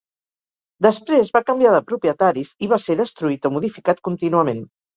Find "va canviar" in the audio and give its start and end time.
1.35-1.75